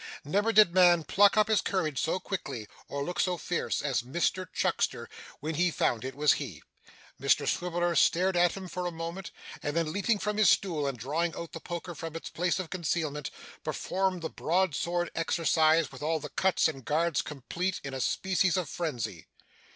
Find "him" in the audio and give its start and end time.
8.53-8.67